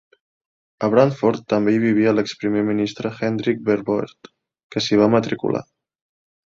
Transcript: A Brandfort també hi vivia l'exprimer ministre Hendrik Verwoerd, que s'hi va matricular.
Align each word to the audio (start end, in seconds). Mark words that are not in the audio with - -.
A 0.85 0.89
Brandfort 0.93 1.43
també 1.53 1.75
hi 1.75 1.83
vivia 1.85 2.15
l'exprimer 2.21 2.65
ministre 2.73 3.13
Hendrik 3.21 3.63
Verwoerd, 3.71 4.35
que 4.75 4.87
s'hi 4.87 5.03
va 5.03 5.15
matricular. 5.19 5.67